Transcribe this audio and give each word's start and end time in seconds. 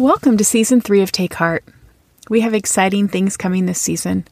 Welcome 0.00 0.38
to 0.38 0.44
season 0.44 0.80
three 0.80 1.02
of 1.02 1.12
Take 1.12 1.34
Heart. 1.34 1.62
We 2.30 2.40
have 2.40 2.54
exciting 2.54 3.06
things 3.08 3.36
coming 3.36 3.66
this 3.66 3.78
season, 3.78 4.26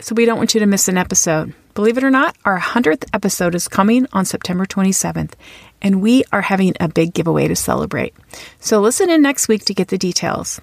so 0.00 0.12
we 0.16 0.24
don't 0.24 0.38
want 0.38 0.54
you 0.54 0.58
to 0.58 0.66
miss 0.66 0.88
an 0.88 0.98
episode. 0.98 1.54
Believe 1.74 1.98
it 1.98 2.02
or 2.02 2.10
not, 2.10 2.34
our 2.44 2.58
100th 2.58 3.04
episode 3.12 3.54
is 3.54 3.68
coming 3.68 4.08
on 4.12 4.24
September 4.24 4.66
27th, 4.66 5.34
and 5.80 6.02
we 6.02 6.24
are 6.32 6.40
having 6.40 6.74
a 6.80 6.88
big 6.88 7.14
giveaway 7.14 7.46
to 7.46 7.54
celebrate. 7.54 8.12
So 8.58 8.80
listen 8.80 9.08
in 9.08 9.22
next 9.22 9.46
week 9.46 9.64
to 9.66 9.72
get 9.72 9.86
the 9.86 9.98
details. 9.98 10.60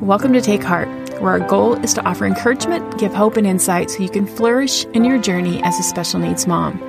Welcome 0.00 0.32
to 0.34 0.40
Take 0.40 0.62
Heart, 0.62 1.03
where 1.20 1.32
our 1.32 1.40
goal 1.40 1.74
is 1.84 1.94
to 1.94 2.04
offer 2.06 2.26
encouragement, 2.26 2.98
give 2.98 3.12
hope, 3.12 3.36
and 3.36 3.46
insight 3.46 3.90
so 3.90 4.02
you 4.02 4.08
can 4.08 4.26
flourish 4.26 4.84
in 4.86 5.04
your 5.04 5.18
journey 5.18 5.62
as 5.62 5.78
a 5.78 5.82
special 5.82 6.20
needs 6.20 6.46
mom. 6.46 6.82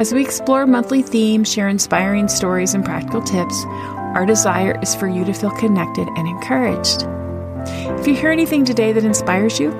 As 0.00 0.12
we 0.12 0.22
explore 0.22 0.66
monthly 0.66 1.02
themes, 1.02 1.52
share 1.52 1.68
inspiring 1.68 2.28
stories, 2.28 2.74
and 2.74 2.84
practical 2.84 3.22
tips, 3.22 3.64
our 4.14 4.26
desire 4.26 4.78
is 4.82 4.94
for 4.94 5.06
you 5.06 5.24
to 5.24 5.32
feel 5.32 5.50
connected 5.52 6.08
and 6.16 6.26
encouraged. 6.26 7.04
If 8.00 8.06
you 8.06 8.14
hear 8.14 8.30
anything 8.30 8.64
today 8.64 8.92
that 8.92 9.04
inspires 9.04 9.60
you, 9.60 9.70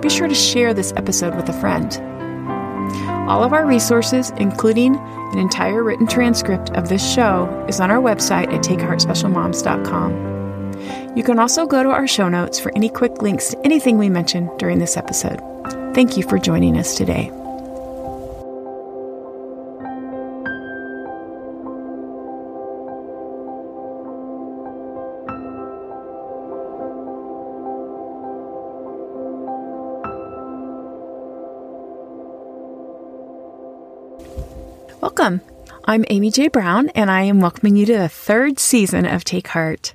be 0.00 0.08
sure 0.08 0.28
to 0.28 0.34
share 0.34 0.74
this 0.74 0.92
episode 0.96 1.34
with 1.34 1.48
a 1.48 1.60
friend. 1.60 1.92
All 3.28 3.42
of 3.44 3.52
our 3.52 3.66
resources, 3.66 4.30
including 4.36 4.96
an 4.96 5.38
entire 5.38 5.82
written 5.82 6.06
transcript 6.06 6.70
of 6.70 6.88
this 6.88 7.14
show, 7.14 7.64
is 7.68 7.80
on 7.80 7.90
our 7.90 8.00
website 8.00 8.52
at 8.52 8.62
takeheartspecialmoms.com. 8.62 10.31
You 11.14 11.22
can 11.22 11.38
also 11.38 11.66
go 11.66 11.82
to 11.82 11.90
our 11.90 12.06
show 12.06 12.30
notes 12.30 12.58
for 12.58 12.74
any 12.74 12.88
quick 12.88 13.20
links 13.20 13.50
to 13.50 13.60
anything 13.66 13.98
we 13.98 14.08
mentioned 14.08 14.48
during 14.58 14.78
this 14.78 14.96
episode. 14.96 15.40
Thank 15.94 16.16
you 16.16 16.22
for 16.22 16.38
joining 16.38 16.78
us 16.78 16.96
today. 16.96 17.30
Welcome. 35.02 35.42
I'm 35.84 36.06
Amy 36.08 36.30
J. 36.30 36.48
Brown, 36.48 36.88
and 36.90 37.10
I 37.10 37.22
am 37.24 37.40
welcoming 37.40 37.76
you 37.76 37.84
to 37.84 37.98
the 37.98 38.08
third 38.08 38.58
season 38.58 39.04
of 39.04 39.24
Take 39.24 39.48
Heart. 39.48 39.94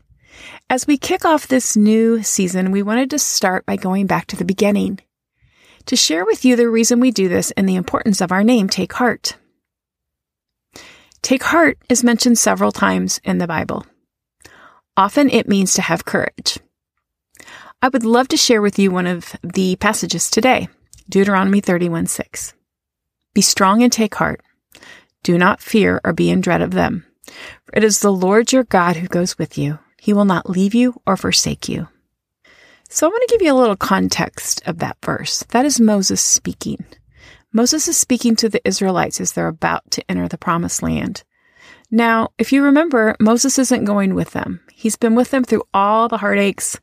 As 0.69 0.85
we 0.85 0.97
kick 0.97 1.23
off 1.23 1.47
this 1.47 1.77
new 1.77 2.21
season, 2.23 2.71
we 2.71 2.83
wanted 2.83 3.09
to 3.11 3.19
start 3.19 3.65
by 3.65 3.77
going 3.77 4.05
back 4.05 4.27
to 4.27 4.35
the 4.35 4.43
beginning 4.43 4.99
to 5.85 5.95
share 5.95 6.25
with 6.25 6.43
you 6.43 6.57
the 6.57 6.69
reason 6.69 6.99
we 6.99 7.09
do 7.09 7.29
this 7.29 7.51
and 7.51 7.69
the 7.69 7.77
importance 7.77 8.19
of 8.19 8.33
our 8.33 8.43
name, 8.43 8.67
Take 8.67 8.91
Heart. 8.91 9.37
Take 11.21 11.43
heart 11.43 11.77
is 11.87 12.03
mentioned 12.03 12.37
several 12.37 12.73
times 12.73 13.21
in 13.23 13.37
the 13.37 13.47
Bible. 13.47 13.85
Often 14.97 15.29
it 15.29 15.47
means 15.47 15.73
to 15.75 15.81
have 15.81 16.03
courage. 16.03 16.59
I 17.81 17.87
would 17.87 18.03
love 18.03 18.27
to 18.27 18.37
share 18.37 18.61
with 18.61 18.77
you 18.77 18.91
one 18.91 19.07
of 19.07 19.37
the 19.43 19.77
passages 19.77 20.29
today, 20.29 20.67
Deuteronomy 21.07 21.61
31 21.61 22.07
6. 22.07 22.53
Be 23.33 23.41
strong 23.41 23.83
and 23.83 23.91
take 23.91 24.15
heart. 24.15 24.41
Do 25.23 25.37
not 25.37 25.61
fear 25.61 26.01
or 26.03 26.11
be 26.11 26.29
in 26.29 26.41
dread 26.41 26.61
of 26.61 26.71
them. 26.71 27.05
For 27.63 27.77
it 27.77 27.85
is 27.85 27.99
the 27.99 28.11
Lord 28.11 28.51
your 28.51 28.65
God 28.65 28.97
who 28.97 29.07
goes 29.07 29.37
with 29.37 29.57
you. 29.57 29.79
He 29.97 30.13
will 30.13 30.25
not 30.25 30.49
leave 30.49 30.73
you 30.73 31.01
or 31.05 31.17
forsake 31.17 31.67
you. 31.67 31.87
So 32.89 33.05
I 33.05 33.09
want 33.09 33.27
to 33.27 33.33
give 33.33 33.41
you 33.41 33.53
a 33.53 33.59
little 33.59 33.75
context 33.75 34.61
of 34.65 34.79
that 34.79 34.97
verse. 35.03 35.43
That 35.49 35.65
is 35.65 35.79
Moses 35.79 36.21
speaking. 36.21 36.85
Moses 37.51 37.87
is 37.87 37.97
speaking 37.97 38.35
to 38.37 38.49
the 38.49 38.65
Israelites 38.65 39.19
as 39.19 39.31
they're 39.31 39.47
about 39.47 39.89
to 39.91 40.03
enter 40.09 40.27
the 40.27 40.37
promised 40.37 40.81
land. 40.81 41.23
Now, 41.89 42.29
if 42.37 42.51
you 42.51 42.63
remember, 42.63 43.15
Moses 43.19 43.57
isn't 43.57 43.85
going 43.85 44.13
with 44.13 44.31
them. 44.31 44.61
He's 44.71 44.95
been 44.97 45.15
with 45.15 45.31
them 45.31 45.43
through 45.43 45.63
all 45.73 46.07
the 46.07 46.17
heartaches, 46.17 46.79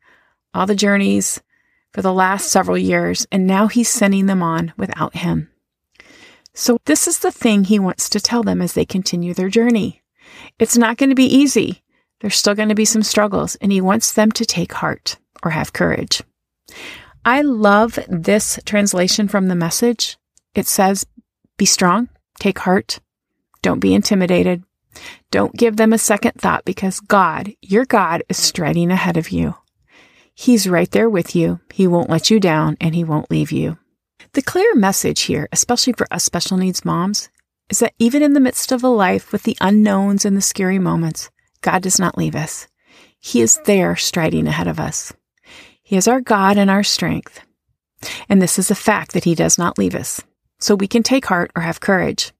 all 0.52 0.66
the 0.66 0.74
journeys 0.74 1.42
for 1.92 2.02
the 2.02 2.12
last 2.12 2.48
several 2.48 2.76
years, 2.76 3.26
and 3.30 3.46
now 3.46 3.68
he's 3.68 3.88
sending 3.88 4.26
them 4.26 4.42
on 4.42 4.72
without 4.76 5.16
him. 5.16 5.48
So 6.54 6.78
this 6.86 7.06
is 7.06 7.20
the 7.20 7.30
thing 7.30 7.64
he 7.64 7.78
wants 7.78 8.08
to 8.10 8.20
tell 8.20 8.42
them 8.42 8.60
as 8.60 8.72
they 8.72 8.84
continue 8.84 9.32
their 9.32 9.48
journey. 9.48 10.02
It's 10.58 10.76
not 10.76 10.96
going 10.96 11.10
to 11.10 11.16
be 11.16 11.24
easy. 11.24 11.83
There's 12.20 12.36
still 12.36 12.54
going 12.54 12.68
to 12.68 12.74
be 12.74 12.84
some 12.84 13.02
struggles, 13.02 13.56
and 13.56 13.70
he 13.72 13.80
wants 13.80 14.12
them 14.12 14.30
to 14.32 14.44
take 14.44 14.72
heart 14.72 15.18
or 15.42 15.50
have 15.50 15.72
courage. 15.72 16.22
I 17.24 17.42
love 17.42 17.98
this 18.08 18.58
translation 18.64 19.28
from 19.28 19.48
the 19.48 19.54
message. 19.54 20.16
It 20.54 20.66
says, 20.66 21.06
Be 21.56 21.66
strong, 21.66 22.08
take 22.38 22.60
heart, 22.60 23.00
don't 23.62 23.80
be 23.80 23.94
intimidated, 23.94 24.62
don't 25.30 25.54
give 25.56 25.76
them 25.76 25.92
a 25.92 25.98
second 25.98 26.32
thought 26.34 26.64
because 26.64 27.00
God, 27.00 27.52
your 27.60 27.84
God, 27.84 28.22
is 28.28 28.36
striding 28.36 28.90
ahead 28.90 29.16
of 29.16 29.30
you. 29.30 29.54
He's 30.34 30.68
right 30.68 30.90
there 30.90 31.08
with 31.08 31.34
you. 31.36 31.60
He 31.72 31.86
won't 31.86 32.10
let 32.10 32.30
you 32.30 32.40
down 32.40 32.76
and 32.80 32.94
he 32.94 33.04
won't 33.04 33.30
leave 33.30 33.52
you. 33.52 33.78
The 34.32 34.42
clear 34.42 34.74
message 34.74 35.22
here, 35.22 35.48
especially 35.52 35.92
for 35.92 36.06
us 36.10 36.24
special 36.24 36.56
needs 36.56 36.84
moms, 36.84 37.28
is 37.70 37.78
that 37.78 37.94
even 37.98 38.22
in 38.22 38.32
the 38.32 38.40
midst 38.40 38.72
of 38.72 38.82
a 38.82 38.88
life 38.88 39.32
with 39.32 39.44
the 39.44 39.56
unknowns 39.60 40.24
and 40.24 40.36
the 40.36 40.42
scary 40.42 40.78
moments, 40.78 41.30
God 41.64 41.82
does 41.82 41.98
not 41.98 42.18
leave 42.18 42.34
us. 42.34 42.68
He 43.18 43.40
is 43.40 43.58
there 43.64 43.96
striding 43.96 44.46
ahead 44.46 44.68
of 44.68 44.78
us. 44.78 45.14
He 45.82 45.96
is 45.96 46.06
our 46.06 46.20
God 46.20 46.58
and 46.58 46.70
our 46.70 46.84
strength. 46.84 47.40
And 48.28 48.40
this 48.40 48.58
is 48.58 48.70
a 48.70 48.74
fact 48.74 49.12
that 49.12 49.24
He 49.24 49.34
does 49.34 49.56
not 49.56 49.78
leave 49.78 49.94
us. 49.94 50.20
So 50.60 50.74
we 50.74 50.86
can 50.86 51.02
take 51.02 51.24
heart 51.24 51.50
or 51.56 51.62
have 51.62 51.80
courage. 51.80 52.32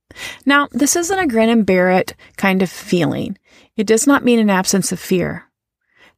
Now, 0.45 0.69
this 0.73 0.95
isn't 0.95 1.19
a 1.19 1.27
grin 1.27 1.49
and 1.49 1.65
bear 1.65 1.91
it 1.91 2.15
kind 2.37 2.61
of 2.61 2.71
feeling. 2.71 3.39
It 3.79 3.87
does 3.87 4.07
not 4.07 4.25
mean 4.25 4.39
an 4.39 4.51
absence 4.51 4.93
of 4.93 5.01
fear. 5.01 5.45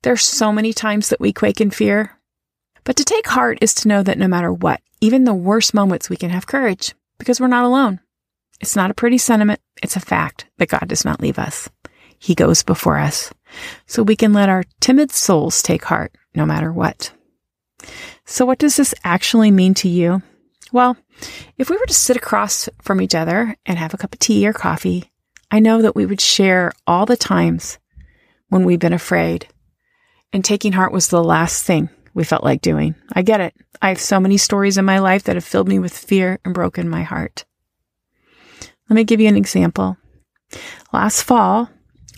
There 0.02 0.12
are 0.12 0.16
so 0.16 0.52
many 0.52 0.72
times 0.72 1.08
that 1.08 1.20
we 1.20 1.32
quake 1.32 1.60
in 1.60 1.70
fear. 1.70 2.18
But 2.82 2.96
to 2.96 3.04
take 3.04 3.28
heart 3.28 3.58
is 3.60 3.72
to 3.74 3.88
know 3.88 4.02
that 4.02 4.18
no 4.18 4.26
matter 4.26 4.52
what, 4.52 4.80
even 5.00 5.24
the 5.24 5.34
worst 5.34 5.74
moments, 5.74 6.10
we 6.10 6.16
can 6.16 6.30
have 6.30 6.48
courage 6.48 6.92
because 7.18 7.40
we're 7.40 7.46
not 7.46 7.64
alone. 7.64 8.00
It's 8.60 8.74
not 8.74 8.90
a 8.90 8.94
pretty 8.94 9.18
sentiment. 9.18 9.60
It's 9.80 9.96
a 9.96 10.00
fact 10.00 10.46
that 10.58 10.70
God 10.70 10.88
does 10.88 11.04
not 11.04 11.20
leave 11.20 11.38
us. 11.38 11.68
He 12.18 12.34
goes 12.34 12.62
before 12.62 12.98
us. 12.98 13.32
So 13.86 14.02
we 14.02 14.16
can 14.16 14.32
let 14.32 14.48
our 14.48 14.64
timid 14.80 15.12
souls 15.12 15.62
take 15.62 15.84
heart 15.84 16.14
no 16.34 16.44
matter 16.44 16.72
what. 16.72 17.12
So 18.24 18.44
what 18.44 18.58
does 18.58 18.76
this 18.76 18.94
actually 19.04 19.50
mean 19.50 19.74
to 19.74 19.88
you? 19.88 20.22
Well, 20.72 20.96
if 21.56 21.70
we 21.70 21.76
were 21.76 21.86
to 21.86 21.94
sit 21.94 22.16
across 22.16 22.68
from 22.82 23.00
each 23.00 23.14
other 23.14 23.56
and 23.64 23.78
have 23.78 23.94
a 23.94 23.98
cup 23.98 24.12
of 24.12 24.18
tea 24.18 24.46
or 24.46 24.52
coffee, 24.52 25.10
I 25.50 25.60
know 25.60 25.80
that 25.82 25.94
we 25.94 26.06
would 26.06 26.20
share 26.20 26.72
all 26.86 27.06
the 27.06 27.16
times 27.16 27.78
when 28.48 28.64
we've 28.64 28.80
been 28.80 28.92
afraid 28.92 29.48
and 30.32 30.44
taking 30.44 30.72
heart 30.72 30.92
was 30.92 31.08
the 31.08 31.22
last 31.22 31.64
thing 31.64 31.88
we 32.14 32.24
felt 32.24 32.44
like 32.44 32.60
doing. 32.60 32.94
I 33.12 33.22
get 33.22 33.40
it. 33.40 33.54
I 33.80 33.88
have 33.90 34.00
so 34.00 34.18
many 34.18 34.38
stories 34.38 34.78
in 34.78 34.84
my 34.84 34.98
life 34.98 35.24
that 35.24 35.36
have 35.36 35.44
filled 35.44 35.68
me 35.68 35.78
with 35.78 35.96
fear 35.96 36.38
and 36.44 36.54
broken 36.54 36.88
my 36.88 37.02
heart. 37.02 37.44
Let 38.88 38.96
me 38.96 39.04
give 39.04 39.20
you 39.20 39.28
an 39.28 39.36
example. 39.36 39.96
Last 40.92 41.22
fall, 41.22 41.70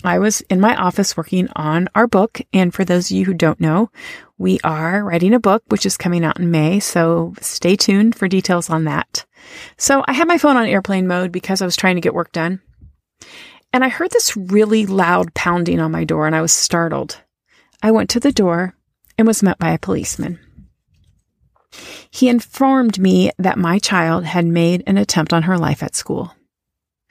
I 0.03 0.19
was 0.19 0.41
in 0.41 0.61
my 0.61 0.75
office 0.75 1.17
working 1.17 1.49
on 1.55 1.89
our 1.93 2.07
book. 2.07 2.41
And 2.53 2.73
for 2.73 2.85
those 2.85 3.11
of 3.11 3.17
you 3.17 3.25
who 3.25 3.33
don't 3.33 3.59
know, 3.59 3.91
we 4.37 4.59
are 4.63 5.03
writing 5.03 5.33
a 5.33 5.39
book, 5.39 5.63
which 5.67 5.85
is 5.85 5.97
coming 5.97 6.23
out 6.23 6.39
in 6.39 6.51
May. 6.51 6.79
So 6.79 7.33
stay 7.41 7.75
tuned 7.75 8.15
for 8.15 8.27
details 8.27 8.69
on 8.69 8.85
that. 8.85 9.25
So 9.77 10.03
I 10.07 10.13
had 10.13 10.27
my 10.27 10.37
phone 10.37 10.57
on 10.57 10.65
airplane 10.65 11.07
mode 11.07 11.31
because 11.31 11.61
I 11.61 11.65
was 11.65 11.75
trying 11.75 11.95
to 11.95 12.01
get 12.01 12.13
work 12.13 12.31
done. 12.31 12.61
And 13.73 13.83
I 13.83 13.89
heard 13.89 14.11
this 14.11 14.35
really 14.35 14.85
loud 14.85 15.33
pounding 15.33 15.79
on 15.79 15.91
my 15.91 16.03
door 16.03 16.25
and 16.25 16.35
I 16.35 16.41
was 16.41 16.53
startled. 16.53 17.21
I 17.83 17.91
went 17.91 18.09
to 18.11 18.19
the 18.19 18.31
door 18.31 18.75
and 19.17 19.27
was 19.27 19.43
met 19.43 19.59
by 19.59 19.71
a 19.71 19.79
policeman. 19.79 20.39
He 22.09 22.29
informed 22.29 22.97
me 22.97 23.31
that 23.37 23.59
my 23.59 23.77
child 23.77 24.25
had 24.25 24.45
made 24.45 24.83
an 24.87 24.97
attempt 24.97 25.33
on 25.33 25.43
her 25.43 25.57
life 25.57 25.83
at 25.83 25.95
school. 25.95 26.33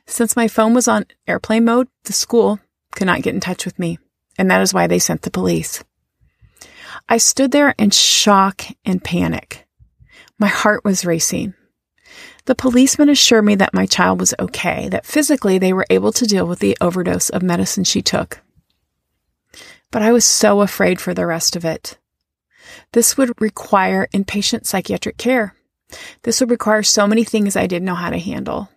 Since 0.07 0.35
my 0.35 0.49
phone 0.49 0.75
was 0.75 0.89
on 0.89 1.07
airplane 1.27 1.65
mode, 1.65 1.89
the 2.05 2.13
school 2.13 2.59
could 2.99 3.07
not 3.07 3.23
get 3.23 3.33
in 3.33 3.41
touch 3.41 3.65
with 3.65 3.79
me, 3.79 3.97
and 4.39 4.51
that 4.51 4.61
is 4.61 4.75
why 4.75 4.89
they 4.89 4.99
sent 4.99 5.23
the 5.23 5.31
police. 5.31 5.85
I 7.09 7.19
stood 7.19 7.53
there 7.53 7.73
in 7.79 7.91
shock 7.91 8.65
and 8.85 9.03
panic. 9.03 9.69
My 10.37 10.49
heart 10.49 10.85
was 10.85 11.05
racing. 11.05 11.55
The 12.47 12.57
policeman 12.57 13.09
assured 13.09 13.45
me 13.45 13.55
that 13.55 13.73
my 13.73 13.87
child 13.87 14.19
was 14.19 14.35
okay, 14.41 14.89
that 14.89 15.07
physically 15.07 15.59
they 15.59 15.73
were 15.73 15.87
able 15.91 16.11
to 16.11 16.27
deal 16.27 16.45
with 16.45 16.59
the 16.59 16.77
overdose 16.81 17.31
of 17.31 17.41
medicine 17.41 17.85
she 17.85 18.03
took. 18.03 18.41
But 19.93 20.03
I 20.03 20.11
was 20.11 20.25
so 20.25 20.61
afraid 20.61 21.01
for 21.01 21.15
the 21.15 21.25
rest 21.27 21.55
of 21.55 21.65
it. 21.65 21.99
This 22.95 23.17
would 23.17 23.41
require 23.41 24.09
inpatient 24.13 24.67
psychiatric 24.67 25.19
care. 25.19 25.55
This 26.23 26.41
would 26.41 26.51
require 26.51 26.83
so 26.83 27.07
many 27.07 27.23
things 27.23 27.55
I 27.55 27.69
didn't 27.69 27.87
know 27.87 27.95
how 27.95 28.11
to 28.11 28.19
handle. 28.19 28.71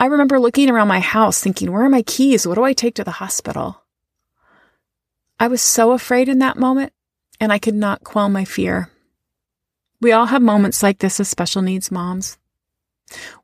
I 0.00 0.06
remember 0.06 0.38
looking 0.38 0.70
around 0.70 0.88
my 0.88 1.00
house 1.00 1.40
thinking, 1.40 1.72
where 1.72 1.84
are 1.84 1.88
my 1.88 2.02
keys? 2.02 2.46
What 2.46 2.54
do 2.54 2.64
I 2.64 2.72
take 2.72 2.94
to 2.96 3.04
the 3.04 3.10
hospital? 3.10 3.82
I 5.40 5.48
was 5.48 5.60
so 5.60 5.92
afraid 5.92 6.28
in 6.28 6.38
that 6.38 6.56
moment, 6.56 6.92
and 7.40 7.52
I 7.52 7.58
could 7.58 7.74
not 7.74 8.04
quell 8.04 8.28
my 8.28 8.44
fear. 8.44 8.90
We 10.00 10.12
all 10.12 10.26
have 10.26 10.42
moments 10.42 10.82
like 10.82 10.98
this 10.98 11.18
as 11.18 11.28
special 11.28 11.62
needs 11.62 11.90
moms. 11.90 12.38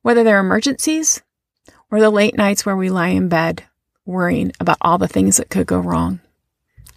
Whether 0.02 0.22
they're 0.22 0.38
emergencies 0.38 1.22
or 1.90 2.00
the 2.00 2.10
late 2.10 2.36
nights 2.36 2.64
where 2.64 2.76
we 2.76 2.90
lie 2.90 3.08
in 3.08 3.28
bed 3.28 3.64
worrying 4.06 4.52
about 4.60 4.78
all 4.80 4.98
the 4.98 5.08
things 5.08 5.38
that 5.38 5.50
could 5.50 5.66
go 5.66 5.78
wrong. 5.78 6.20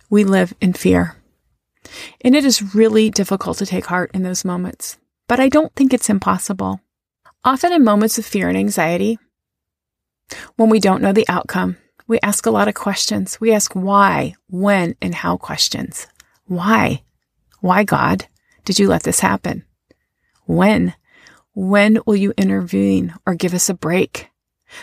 We 0.09 0.23
live 0.23 0.53
in 0.61 0.73
fear. 0.73 1.15
And 2.21 2.35
it 2.35 2.45
is 2.45 2.75
really 2.75 3.09
difficult 3.09 3.57
to 3.59 3.65
take 3.65 3.85
heart 3.85 4.11
in 4.13 4.23
those 4.23 4.45
moments, 4.45 4.97
but 5.27 5.39
I 5.39 5.49
don't 5.49 5.73
think 5.73 5.93
it's 5.93 6.09
impossible. 6.09 6.81
Often 7.43 7.73
in 7.73 7.83
moments 7.83 8.17
of 8.17 8.25
fear 8.25 8.49
and 8.49 8.57
anxiety, 8.57 9.17
when 10.55 10.69
we 10.69 10.79
don't 10.79 11.01
know 11.01 11.13
the 11.13 11.27
outcome, 11.29 11.77
we 12.07 12.19
ask 12.21 12.45
a 12.45 12.51
lot 12.51 12.67
of 12.67 12.73
questions. 12.73 13.39
We 13.39 13.53
ask 13.53 13.73
why, 13.73 14.35
when, 14.49 14.95
and 15.01 15.13
how 15.13 15.37
questions. 15.37 16.07
Why? 16.45 17.03
Why, 17.59 17.83
God, 17.83 18.27
did 18.65 18.79
you 18.79 18.87
let 18.87 19.03
this 19.03 19.19
happen? 19.19 19.65
When? 20.45 20.93
When 21.53 21.99
will 22.05 22.15
you 22.15 22.33
intervene 22.37 23.13
or 23.25 23.35
give 23.35 23.53
us 23.53 23.69
a 23.69 23.73
break? 23.73 24.29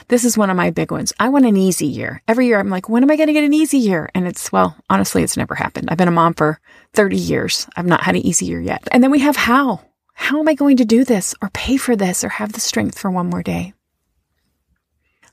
This 0.09 0.25
is 0.25 0.37
one 0.37 0.51
of 0.51 0.57
my 0.57 0.71
big 0.71 0.91
ones. 0.91 1.13
I 1.19 1.29
want 1.29 1.47
an 1.47 1.57
easy 1.57 1.87
year. 1.87 2.23
Every 2.27 2.47
year 2.47 2.59
I'm 2.59 2.71
like, 2.71 2.89
when 2.89 3.03
am 3.03 3.11
I 3.11 3.17
going 3.17 3.27
to 3.27 3.33
get 3.33 3.45
an 3.45 3.55
easy 3.55 3.79
year? 3.79 4.09
And 4.15 4.27
it's, 4.27 4.51
well, 4.51 4.77
honestly, 4.89 5.23
it's 5.23 5.37
never 5.37 5.55
happened. 5.55 5.89
I've 5.91 5.99
been 5.99 6.09
a 6.09 6.13
mom 6.13 6.35
for 6.35 6.61
30 6.95 7.17
years. 7.17 7.67
I've 7.77 7.87
not 7.87 8.03
had 8.03 8.15
an 8.15 8.27
easy 8.27 8.47
year 8.47 8.61
yet. 8.61 8.89
And 8.91 9.03
then 9.03 9.11
we 9.11 9.21
have 9.21 9.37
how. 9.37 9.83
How 10.15 10.41
am 10.41 10.49
I 10.49 10.55
going 10.55 10.77
to 10.79 10.85
do 10.85 11.05
this 11.05 11.35
or 11.43 11.51
pay 11.51 11.77
for 11.77 11.97
this 11.97 12.25
or 12.25 12.29
have 12.29 12.53
the 12.53 12.61
strength 12.61 12.99
for 12.99 13.11
one 13.11 13.29
more 13.29 13.43
day? 13.43 13.75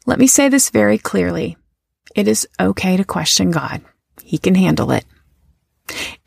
Let 0.06 0.20
me 0.20 0.28
say 0.28 0.50
this 0.50 0.70
very 0.70 0.98
clearly. 0.98 1.58
It 2.16 2.28
is 2.28 2.48
okay 2.60 2.98
to 2.98 3.04
question 3.04 3.52
God. 3.52 3.82
He 4.24 4.38
can 4.38 4.56
handle 4.56 4.92
it. 4.92 5.06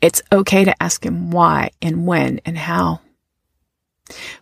It's 0.01 0.21
okay 0.31 0.65
to 0.65 0.83
ask 0.83 1.05
him 1.05 1.31
why 1.31 1.71
and 1.81 2.07
when 2.07 2.39
and 2.45 2.57
how. 2.57 3.01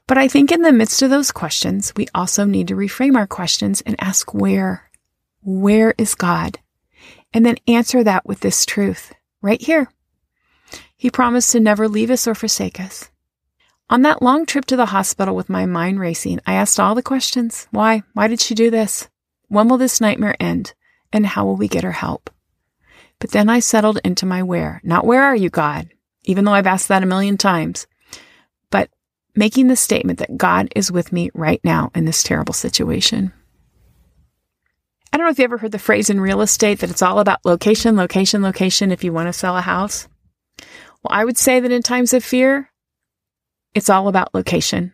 But 0.08 0.18
I 0.18 0.28
think 0.28 0.52
in 0.52 0.62
the 0.62 0.74
midst 0.74 1.02
of 1.02 1.10
those 1.10 1.32
questions, 1.32 1.94
we 1.96 2.08
also 2.14 2.46
need 2.46 2.68
to 2.68 2.76
reframe 2.76 3.16
our 3.16 3.28
questions 3.28 3.82
and 3.82 3.96
ask 4.00 4.34
where. 4.34 4.90
Where 5.42 5.94
is 5.98 6.16
God? 6.16 6.60
And 7.34 7.46
then 7.46 7.56
answer 7.68 8.04
that 8.04 8.26
with 8.26 8.42
this 8.42 8.66
truth 8.66 9.14
right 9.42 9.62
here. 9.62 9.90
He 10.96 11.10
promised 11.10 11.52
to 11.52 11.60
never 11.60 11.88
leave 11.88 12.12
us 12.12 12.28
or 12.28 12.36
forsake 12.36 12.80
us. 12.80 13.10
On 13.90 14.02
that 14.04 14.22
long 14.22 14.46
trip 14.46 14.66
to 14.66 14.76
the 14.76 14.88
hospital 14.88 15.36
with 15.36 15.50
my 15.50 15.66
mind 15.66 16.00
racing, 16.00 16.40
I 16.46 16.54
asked 16.54 16.80
all 16.80 16.96
the 16.96 17.02
questions. 17.02 17.68
Why? 17.72 18.04
Why 18.14 18.28
did 18.28 18.40
she 18.40 18.56
do 18.56 18.70
this? 18.72 19.10
When 19.54 19.68
will 19.68 19.78
this 19.78 20.02
nightmare 20.02 20.36
end? 20.40 20.74
And 21.12 21.26
how 21.26 21.46
will 21.46 21.56
we 21.56 21.68
get 21.68 21.84
her 21.84 21.92
help? 21.92 22.32
But 23.20 23.32
then 23.32 23.50
I 23.50 23.60
settled 23.60 24.00
into 24.04 24.26
my 24.26 24.42
where. 24.42 24.82
Not 24.84 25.06
where 25.06 25.24
are 25.24 25.36
you, 25.36 25.50
God? 25.50 25.90
Even 26.24 26.44
though 26.44 26.54
I've 26.54 26.68
asked 26.68 26.88
that 26.88 27.04
a 27.04 27.06
million 27.06 27.38
times 27.38 27.86
but 28.74 28.90
making 29.36 29.68
the 29.68 29.76
statement 29.76 30.18
that 30.18 30.36
God 30.36 30.68
is 30.76 30.92
with 30.92 31.14
me 31.14 31.30
right 31.36 31.62
now 31.64 31.92
in 31.94 32.06
this 32.06 32.24
terrible 32.24 32.56
situation. 32.56 33.32
I 35.12 35.18
don't 35.18 35.28
know 35.28 35.32
if 35.32 35.38
you 35.38 35.44
ever 35.44 35.60
heard 35.60 35.72
the 35.72 35.78
phrase 35.78 36.10
in 36.10 36.20
real 36.20 36.42
estate 36.42 36.80
that 36.80 36.90
it's 36.90 37.04
all 37.04 37.20
about 37.20 37.46
location, 37.46 37.96
location, 37.96 38.42
location 38.42 38.92
if 38.92 39.04
you 39.04 39.14
want 39.14 39.28
to 39.28 39.34
sell 39.34 39.56
a 39.56 39.62
house. 39.62 40.08
Well, 41.04 41.12
I 41.12 41.24
would 41.24 41.38
say 41.38 41.60
that 41.60 41.72
in 41.72 41.84
times 41.84 42.14
of 42.14 42.24
fear, 42.24 42.72
it's 43.76 43.92
all 43.92 44.08
about 44.08 44.34
location. 44.34 44.94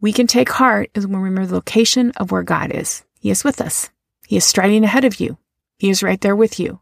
We 0.00 0.12
can 0.12 0.26
take 0.26 0.48
heart 0.48 0.90
as 0.96 1.06
we 1.06 1.14
remember 1.14 1.46
the 1.46 1.54
location 1.54 2.10
of 2.16 2.32
where 2.32 2.42
God 2.42 2.72
is. 2.72 3.04
He 3.18 3.30
is 3.30 3.44
with 3.44 3.60
us. 3.60 3.90
He 4.26 4.36
is 4.36 4.44
striding 4.44 4.84
ahead 4.84 5.04
of 5.04 5.20
you. 5.20 5.38
He 5.78 5.90
is 5.90 6.02
right 6.02 6.20
there 6.20 6.36
with 6.36 6.58
you. 6.60 6.80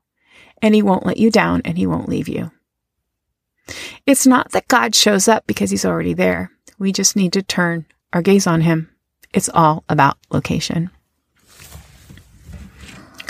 And 0.63 0.75
He 0.75 0.83
won't 0.83 1.07
let 1.07 1.17
you 1.17 1.31
down 1.31 1.63
and 1.65 1.77
He 1.79 1.87
won't 1.87 2.09
leave 2.09 2.29
you. 2.29 2.51
It's 4.07 4.27
not 4.27 4.53
that 4.53 4.69
God 4.69 4.95
shows 4.95 5.29
up 5.29 5.47
because 5.47 5.71
he's 5.71 5.85
already 5.85 6.15
there. 6.15 6.51
We 6.79 6.93
just 6.93 7.17
need 7.17 7.33
to 7.33 7.43
turn 7.43 7.87
our 8.13 8.23
gaze 8.23 8.47
on 8.47 8.61
him. 8.61 8.91
It's 9.33 9.49
all 9.49 9.85
about 9.89 10.19
location. 10.31 10.91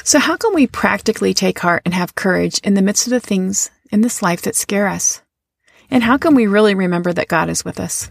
So, 0.05 0.19
how 0.19 0.37
can 0.37 0.55
we 0.55 0.67
practically 0.67 1.35
take 1.35 1.59
heart 1.59 1.83
and 1.85 1.95
have 1.95 2.15
courage 2.15 2.61
in 2.61 2.75
the 2.75 2.83
midst 2.83 3.07
of 3.07 3.11
the 3.11 3.21
things 3.21 3.71
in 3.91 4.03
this 4.03 4.23
life 4.23 4.43
that 4.43 4.55
scare 4.55 4.87
us? 4.87 5.23
And 5.91 6.03
how 6.03 6.17
can 6.17 6.35
we 6.35 6.47
really 6.47 6.75
remember 6.75 7.13
that 7.13 7.29
God 7.29 7.49
is 7.49 7.65
with 7.65 7.81
us? 7.81 8.11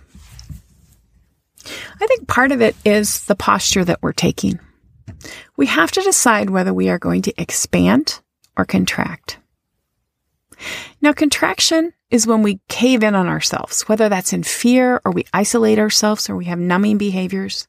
I 2.01 2.07
think 2.07 2.27
part 2.27 2.51
of 2.51 2.61
it 2.61 2.75
is 2.83 3.25
the 3.25 3.35
posture 3.35 3.85
that 3.85 4.01
we're 4.01 4.13
taking. 4.13 4.59
We 5.55 5.67
have 5.67 5.91
to 5.91 6.01
decide 6.01 6.49
whether 6.49 6.73
we 6.73 6.89
are 6.89 6.99
going 6.99 7.21
to 7.23 7.41
expand 7.41 8.21
or 8.57 8.65
contract. 8.65 9.39
Now, 11.01 11.13
contraction 11.13 11.93
is 12.09 12.27
when 12.27 12.43
we 12.43 12.61
cave 12.69 13.03
in 13.03 13.15
on 13.15 13.27
ourselves, 13.27 13.83
whether 13.83 14.09
that's 14.09 14.33
in 14.33 14.43
fear 14.43 15.01
or 15.03 15.11
we 15.11 15.25
isolate 15.33 15.79
ourselves 15.79 16.29
or 16.29 16.35
we 16.35 16.45
have 16.45 16.59
numbing 16.59 16.97
behaviors. 16.97 17.67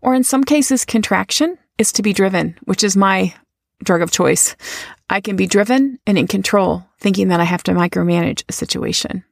Or 0.00 0.14
in 0.14 0.24
some 0.24 0.44
cases, 0.44 0.84
contraction 0.84 1.58
is 1.76 1.92
to 1.92 2.02
be 2.02 2.12
driven, 2.12 2.58
which 2.64 2.82
is 2.82 2.96
my 2.96 3.34
drug 3.84 4.02
of 4.02 4.10
choice. 4.10 4.56
I 5.08 5.20
can 5.20 5.36
be 5.36 5.46
driven 5.46 5.98
and 6.06 6.18
in 6.18 6.26
control, 6.26 6.84
thinking 6.98 7.28
that 7.28 7.40
I 7.40 7.44
have 7.44 7.62
to 7.64 7.72
micromanage 7.72 8.42
a 8.48 8.52
situation. 8.52 9.24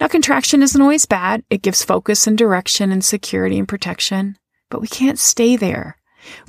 Now, 0.00 0.08
contraction 0.08 0.62
isn't 0.62 0.80
always 0.80 1.06
bad. 1.06 1.44
It 1.48 1.62
gives 1.62 1.84
focus 1.84 2.26
and 2.26 2.36
direction 2.36 2.90
and 2.90 3.04
security 3.04 3.58
and 3.58 3.68
protection, 3.68 4.36
but 4.70 4.80
we 4.80 4.88
can't 4.88 5.18
stay 5.18 5.56
there. 5.56 5.96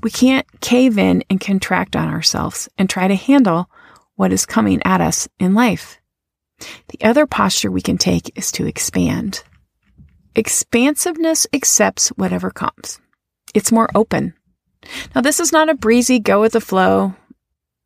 We 0.02 0.12
can't 0.12 0.46
cave 0.62 0.98
in 0.98 1.24
and 1.30 1.40
contract 1.40 1.96
on 1.96 2.10
ourselves 2.10 2.70
and 2.78 2.90
try 2.90 3.08
to 3.08 3.16
handle 3.16 3.70
what 4.16 4.34
is 4.34 4.46
coming 4.46 4.82
at 4.84 5.02
us 5.02 5.28
in 5.40 5.54
life. 5.54 6.00
The 6.90 7.04
other 7.04 7.26
posture 7.26 7.72
we 7.72 7.82
can 7.82 7.98
take 7.98 8.38
is 8.38 8.52
to 8.54 8.66
expand. 8.68 9.44
Expansiveness 10.36 11.48
accepts 11.54 12.10
whatever 12.10 12.50
comes. 12.52 13.00
It's 13.54 13.72
more 13.72 13.90
open. 13.94 14.34
Now, 15.14 15.22
this 15.22 15.40
is 15.40 15.52
not 15.52 15.70
a 15.70 15.76
breezy 15.76 16.20
go 16.20 16.42
with 16.42 16.54
the 16.54 16.62
flow. 16.62 17.16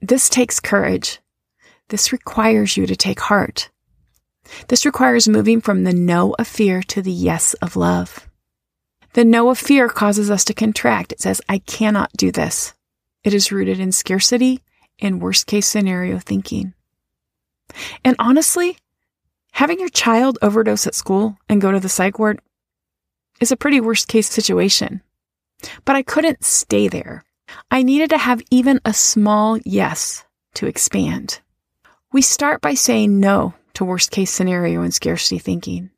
This 0.01 0.30
takes 0.30 0.60
courage. 0.60 1.19
This 1.90 2.12
requires 2.12 2.78
you 2.78 2.86
to 2.88 2.95
take 2.95 3.19
heart. 3.19 3.69
This 4.68 4.86
requires 4.86 5.28
moving 5.28 5.62
from 5.62 5.83
the 5.83 5.94
no 5.94 6.36
of 6.40 6.48
fear 6.48 6.81
to 6.83 7.01
the 7.01 7.12
yes 7.12 7.54
of 7.56 7.75
love. 7.75 8.27
The 9.18 9.25
no 9.25 9.50
of 9.50 9.58
fear 9.58 9.90
causes 9.90 10.30
us 10.30 10.44
to 10.44 10.54
contract. 10.54 11.12
It 11.12 11.22
says, 11.22 11.42
I 11.50 11.58
cannot 11.58 12.12
do 12.16 12.31
this. 12.31 12.75
It 13.24 13.34
is 13.34 13.52
rooted 13.52 13.80
in 13.80 13.92
scarcity 13.92 14.62
and 15.00 15.19
worst 15.19 15.48
case 15.48 15.68
scenario 15.68 16.19
thinking. 16.19 16.75
And 18.06 18.16
honestly, 18.19 18.78
having 19.54 19.80
your 19.80 19.90
child 19.90 20.38
overdose 20.44 20.86
at 20.86 20.94
school 20.94 21.36
and 21.50 21.60
go 21.60 21.72
to 21.72 21.80
the 21.80 21.90
psych 21.90 22.19
ward 22.19 22.40
is 23.42 23.52
a 23.52 23.58
pretty 23.58 23.81
worst 23.81 24.08
case 24.08 24.30
situation. 24.30 25.02
But 25.83 25.95
I 25.95 26.04
couldn't 26.04 26.45
stay 26.45 26.88
there. 26.88 27.24
I 27.71 27.81
needed 27.81 28.12
to 28.12 28.19
have 28.19 28.44
even 28.52 28.80
a 28.86 28.94
small 28.94 29.57
yes 29.66 30.26
to 30.54 30.68
expand. 30.68 31.40
We 32.14 32.21
start 32.21 32.62
by 32.62 32.76
saying 32.76 33.19
no 33.19 33.56
to 33.74 33.83
worst 33.83 34.12
case 34.12 34.30
scenario 34.30 34.83
and 34.83 34.94
scarcity 34.94 35.40
thinking, 35.40 35.90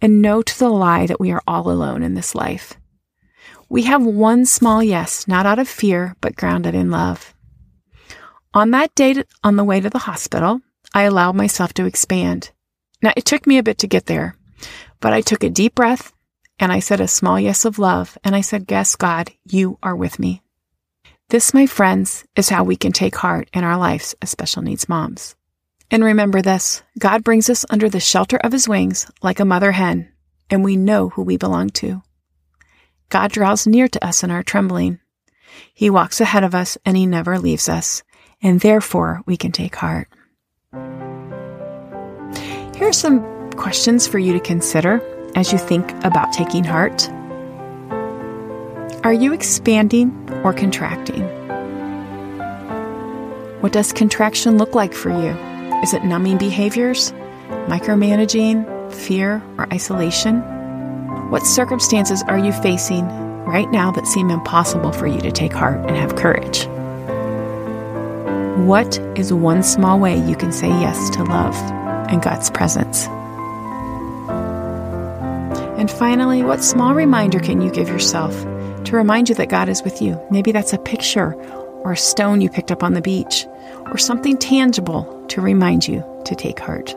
and 0.00 0.20
no 0.22 0.42
to 0.42 0.58
the 0.58 0.68
lie 0.68 1.06
that 1.06 1.20
we 1.20 1.30
are 1.32 1.42
all 1.46 1.70
alone 1.70 2.02
in 2.02 2.14
this 2.14 2.34
life. 2.34 2.74
We 3.68 3.82
have 3.82 4.04
one 4.04 4.46
small 4.46 4.82
yes, 4.82 5.26
not 5.26 5.46
out 5.46 5.58
of 5.58 5.68
fear, 5.68 6.14
but 6.20 6.36
grounded 6.36 6.74
in 6.74 6.90
love. 6.90 7.34
On 8.54 8.70
that 8.70 8.94
day 8.94 9.24
on 9.42 9.56
the 9.56 9.64
way 9.64 9.80
to 9.80 9.90
the 9.90 9.98
hospital, 9.98 10.60
I 10.94 11.02
allowed 11.02 11.36
myself 11.36 11.74
to 11.74 11.86
expand. 11.86 12.52
Now, 13.02 13.12
it 13.16 13.24
took 13.24 13.46
me 13.46 13.58
a 13.58 13.62
bit 13.62 13.78
to 13.78 13.86
get 13.86 14.06
there, 14.06 14.36
but 15.00 15.12
I 15.12 15.20
took 15.20 15.44
a 15.44 15.50
deep 15.50 15.74
breath 15.74 16.12
and 16.58 16.72
I 16.72 16.80
said 16.80 17.00
a 17.00 17.08
small 17.08 17.38
yes 17.38 17.64
of 17.64 17.78
love. 17.78 18.16
And 18.24 18.34
I 18.34 18.40
said, 18.40 18.66
Yes, 18.70 18.96
God, 18.96 19.30
you 19.44 19.78
are 19.82 19.94
with 19.94 20.18
me. 20.18 20.42
This, 21.28 21.52
my 21.52 21.66
friends, 21.66 22.24
is 22.36 22.48
how 22.48 22.64
we 22.64 22.76
can 22.76 22.92
take 22.92 23.16
heart 23.16 23.48
in 23.52 23.64
our 23.64 23.76
lives 23.76 24.14
as 24.22 24.30
special 24.30 24.62
needs 24.62 24.88
moms. 24.88 25.34
And 25.90 26.02
remember 26.02 26.42
this 26.42 26.82
God 26.98 27.22
brings 27.22 27.48
us 27.48 27.64
under 27.70 27.88
the 27.88 28.00
shelter 28.00 28.36
of 28.38 28.52
his 28.52 28.68
wings 28.68 29.10
like 29.22 29.40
a 29.40 29.44
mother 29.44 29.72
hen, 29.72 30.12
and 30.50 30.64
we 30.64 30.76
know 30.76 31.10
who 31.10 31.22
we 31.22 31.36
belong 31.36 31.70
to. 31.70 32.02
God 33.08 33.30
draws 33.30 33.66
near 33.66 33.86
to 33.88 34.04
us 34.04 34.24
in 34.24 34.30
our 34.30 34.42
trembling. 34.42 34.98
He 35.72 35.90
walks 35.90 36.20
ahead 36.20 36.42
of 36.44 36.54
us 36.54 36.76
and 36.84 36.96
he 36.96 37.06
never 37.06 37.38
leaves 37.38 37.68
us, 37.68 38.02
and 38.42 38.60
therefore 38.60 39.22
we 39.26 39.36
can 39.36 39.52
take 39.52 39.76
heart. 39.76 40.08
Here 42.76 42.88
are 42.88 42.92
some 42.92 43.50
questions 43.52 44.06
for 44.06 44.18
you 44.18 44.32
to 44.32 44.40
consider 44.40 45.00
as 45.36 45.52
you 45.52 45.58
think 45.58 45.92
about 46.04 46.32
taking 46.32 46.64
heart. 46.64 47.08
Are 49.04 49.12
you 49.12 49.32
expanding 49.32 50.10
or 50.42 50.52
contracting? 50.52 51.22
What 53.60 53.72
does 53.72 53.92
contraction 53.92 54.58
look 54.58 54.74
like 54.74 54.92
for 54.92 55.10
you? 55.10 55.55
Is 55.82 55.92
it 55.92 56.04
numbing 56.04 56.38
behaviors, 56.38 57.12
micromanaging, 57.68 58.92
fear, 58.92 59.42
or 59.58 59.70
isolation? 59.72 60.40
What 61.30 61.46
circumstances 61.46 62.22
are 62.22 62.38
you 62.38 62.52
facing 62.52 63.06
right 63.44 63.70
now 63.70 63.90
that 63.92 64.06
seem 64.06 64.30
impossible 64.30 64.92
for 64.92 65.06
you 65.06 65.20
to 65.20 65.30
take 65.30 65.52
heart 65.52 65.78
and 65.86 65.96
have 65.96 66.16
courage? 66.16 66.66
What 68.66 68.98
is 69.18 69.32
one 69.32 69.62
small 69.62 70.00
way 70.00 70.16
you 70.16 70.34
can 70.34 70.50
say 70.50 70.68
yes 70.68 71.10
to 71.10 71.24
love 71.24 71.54
and 72.08 72.22
God's 72.22 72.50
presence? 72.50 73.06
And 75.78 75.90
finally, 75.90 76.42
what 76.42 76.64
small 76.64 76.94
reminder 76.94 77.38
can 77.38 77.60
you 77.60 77.70
give 77.70 77.88
yourself 77.88 78.34
to 78.84 78.96
remind 78.96 79.28
you 79.28 79.34
that 79.34 79.50
God 79.50 79.68
is 79.68 79.82
with 79.82 80.00
you? 80.00 80.18
Maybe 80.30 80.52
that's 80.52 80.72
a 80.72 80.78
picture 80.78 81.36
or 81.86 81.92
a 81.92 81.96
stone 81.96 82.40
you 82.40 82.50
picked 82.50 82.72
up 82.72 82.82
on 82.82 82.94
the 82.94 83.00
beach 83.00 83.46
or 83.92 83.96
something 83.96 84.36
tangible 84.36 85.24
to 85.28 85.40
remind 85.40 85.86
you 85.86 86.04
to 86.24 86.34
take 86.34 86.58
heart. 86.58 86.92